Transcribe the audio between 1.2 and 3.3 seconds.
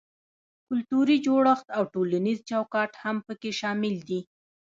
جوړښت او ټولنیز چوکاټ هم